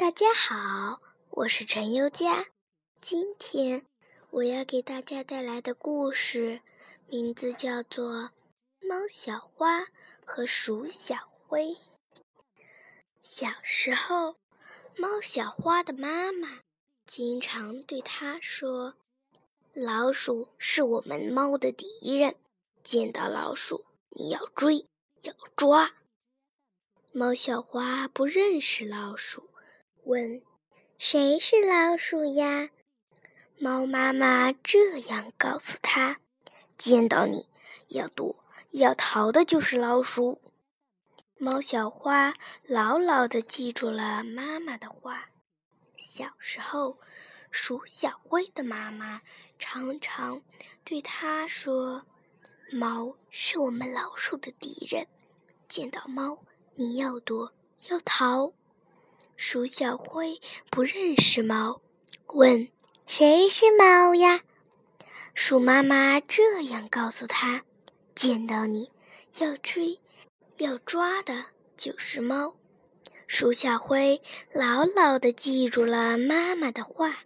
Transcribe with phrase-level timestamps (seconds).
[0.00, 2.46] 大家好，我是陈优佳。
[3.02, 3.84] 今天
[4.30, 6.62] 我要给大家带来的故事
[7.06, 8.14] 名字叫做
[8.80, 9.88] 《猫小花
[10.24, 11.64] 和鼠小灰》。
[13.20, 14.36] 小时候，
[14.96, 16.60] 猫小花的妈妈
[17.04, 18.94] 经常对它说
[19.76, 22.36] ：“老鼠是我们猫的敌人，
[22.82, 24.86] 见到老鼠你要追，
[25.24, 25.92] 要抓。”
[27.12, 29.50] 猫小花不认识老鼠。
[30.04, 30.42] 问
[30.98, 32.70] ：“谁是老鼠呀？”
[33.58, 36.18] 猫妈妈这样告诉他
[36.78, 37.48] ：“见到你
[37.88, 38.36] 要躲，
[38.70, 40.40] 要逃的就是老鼠。”
[41.36, 42.34] 猫小花
[42.66, 45.30] 牢牢地记住了妈妈的话。
[45.96, 46.98] 小时候，
[47.50, 49.20] 鼠小灰的妈妈
[49.58, 50.42] 常常
[50.84, 52.04] 对它说
[52.72, 55.06] ：“猫是我们老鼠的敌人，
[55.68, 56.38] 见到猫
[56.74, 57.52] 你要躲，
[57.88, 58.52] 要逃。”
[59.42, 60.38] 鼠小灰
[60.70, 61.80] 不认识猫，
[62.26, 62.68] 问
[63.08, 64.42] ：“谁是猫呀？”
[65.34, 67.64] 鼠妈妈这样告诉他
[68.14, 68.92] ：“见到你
[69.38, 69.98] 要追，
[70.58, 72.54] 要抓的就是猫。”
[73.26, 74.20] 鼠小灰
[74.52, 77.20] 牢牢地记住了妈妈的话。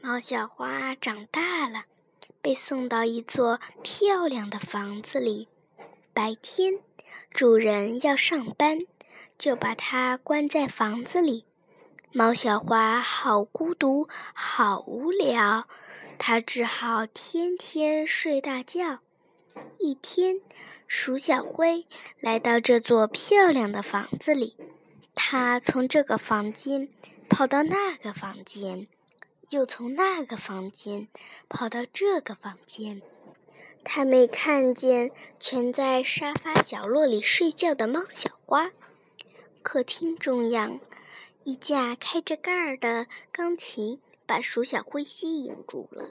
[0.00, 1.86] 猫小花长大了，
[2.40, 5.48] 被送到一座漂亮的房子里。
[6.14, 6.78] 白天，
[7.32, 8.78] 主人要上班。
[9.42, 11.44] 就把它关在房子里，
[12.12, 15.66] 猫小花好孤独，好无聊，
[16.16, 19.00] 它只好天天睡大觉。
[19.80, 20.40] 一天，
[20.86, 21.88] 鼠小灰
[22.20, 24.56] 来到这座漂亮的房子里，
[25.16, 26.88] 它从这个房间
[27.28, 28.86] 跑到那个房间，
[29.50, 31.08] 又从那个房间
[31.48, 33.02] 跑到这个房间，
[33.82, 38.70] 它没看见蜷在沙发角落里睡觉的猫小花。
[39.72, 40.80] 客厅中央，
[41.44, 46.10] 一架开着盖儿的钢琴把鼠小灰吸引住了。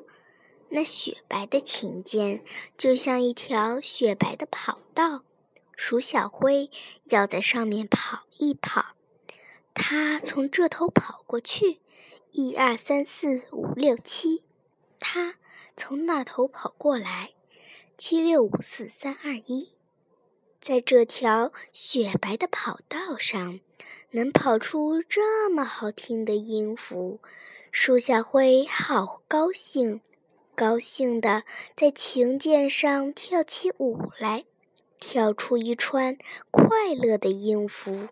[0.70, 2.44] 那雪白的琴键
[2.76, 5.22] 就像一条雪白的跑道，
[5.76, 6.72] 鼠小灰
[7.04, 8.96] 要在上面跑一跑。
[9.76, 11.82] 它从这头跑过去，
[12.32, 14.42] 一二三四五六七；
[15.00, 15.36] 它
[15.78, 17.34] 从那头跑过来，
[17.96, 19.74] 七六五四三二一。
[20.62, 23.60] 在这条雪白的跑道上，
[24.12, 27.20] 能跑出这么好听的音符，
[27.72, 30.02] 树小灰好高兴，
[30.54, 31.42] 高兴的
[31.76, 34.46] 在琴键上跳起舞来，
[35.00, 36.16] 跳出一串
[36.52, 38.10] 快乐的音符。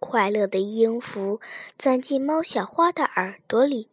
[0.00, 1.40] 快乐的音符
[1.78, 3.90] 钻进猫小花的耳朵里，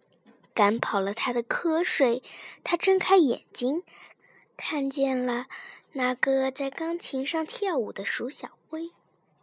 [0.53, 2.23] 赶跑了它的瞌睡。
[2.63, 3.83] 它睁开眼睛，
[4.55, 5.47] 看见了。
[5.93, 8.91] 那个在钢琴上跳舞的鼠小灰，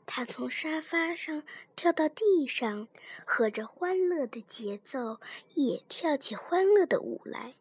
[0.07, 1.43] 它从沙发上
[1.77, 2.89] 跳到地上，
[3.27, 5.21] 和着欢乐的节奏，
[5.55, 7.55] 也跳起欢乐的舞来。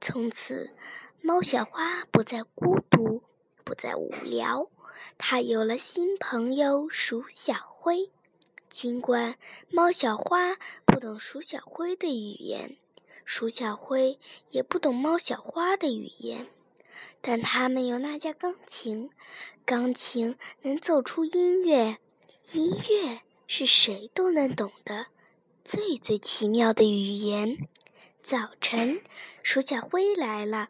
[0.00, 0.70] 从此，
[1.20, 3.22] 猫小花不再孤独，
[3.62, 4.70] 不再无聊，
[5.18, 8.10] 它有了新朋友鼠小灰。
[8.70, 9.36] 尽管
[9.68, 10.56] 猫小花
[10.86, 12.78] 不懂鼠小灰的语言，
[13.26, 14.18] 鼠小灰
[14.48, 16.48] 也不懂猫小花的语言。
[17.20, 19.10] 但他们有那架钢琴，
[19.64, 21.98] 钢琴能奏出音乐，
[22.52, 25.06] 音乐是谁都能懂的
[25.64, 27.68] 最最奇妙的语言。
[28.22, 29.00] 早晨，
[29.42, 30.68] 鼠小灰来了，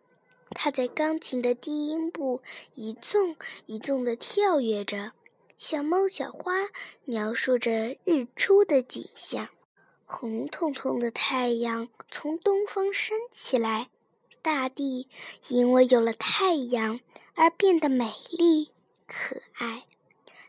[0.51, 2.43] 它在钢琴的低音部
[2.75, 3.37] 一纵
[3.67, 5.13] 一纵地跳跃着，
[5.59, 6.53] 向猫小花
[7.05, 9.49] 描述着日出的景象。
[10.05, 13.89] 红彤彤的太阳从东方升起来。
[14.45, 15.09] 大地
[15.49, 17.01] 因为有了太阳
[17.35, 18.73] 而变得美丽
[19.07, 19.87] 可爱。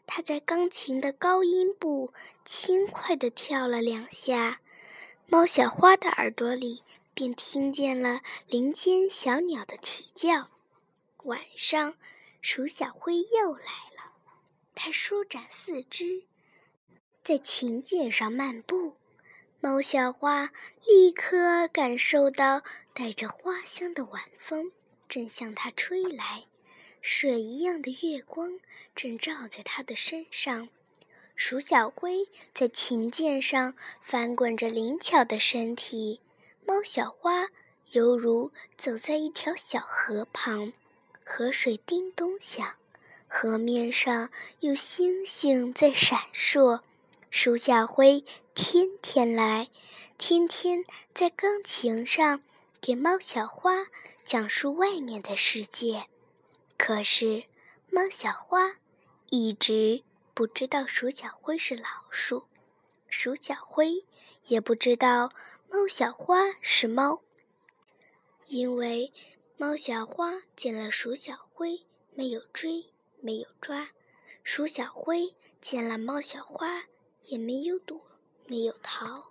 [0.05, 2.13] 它在钢琴的高音部
[2.43, 4.59] 轻快地跳了两下，
[5.27, 6.83] 猫小花的耳朵里
[7.13, 10.49] 便听见了林间小鸟的啼叫。
[11.23, 11.95] 晚上，
[12.41, 14.11] 鼠小灰又来了，
[14.75, 16.25] 它舒展四肢，
[17.23, 18.97] 在琴键上漫步。
[19.65, 20.51] 猫小花
[20.85, 22.61] 立刻感受到
[22.93, 24.71] 带着花香的晚风
[25.09, 26.43] 正向它吹来，
[27.01, 28.59] 水一样的月光
[28.95, 30.69] 正照在它的身上。
[31.35, 33.73] 鼠小灰在琴键上
[34.03, 36.21] 翻滚着灵巧的身体，
[36.63, 37.47] 猫小花
[37.89, 40.73] 犹如走在一条小河旁，
[41.23, 42.75] 河水叮咚响，
[43.27, 44.29] 河面上
[44.59, 46.81] 有星星在闪烁。
[47.37, 48.23] 鼠小灰
[48.53, 49.69] 天天来，
[50.17, 52.41] 天天在钢琴上
[52.79, 53.87] 给猫小花
[54.23, 56.05] 讲述外面的世界。
[56.77, 57.43] 可是，
[57.89, 58.77] 猫小花
[59.29, 60.01] 一直
[60.33, 62.45] 不知道鼠小灰是老鼠。
[63.09, 64.05] 鼠小灰
[64.45, 65.33] 也不知道
[65.69, 67.21] 猫小花是猫，
[68.47, 69.11] 因为
[69.57, 71.81] 猫小花见了鼠小灰，
[72.13, 72.85] 没有追，
[73.19, 73.89] 没有抓；
[74.41, 76.85] 鼠小灰见了猫小花，
[77.29, 78.01] 也没有躲，
[78.47, 79.23] 没有逃。